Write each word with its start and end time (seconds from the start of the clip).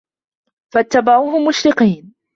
فَأَتبَعوهُم 0.73 1.45
مُشرِقينَ 1.45 2.13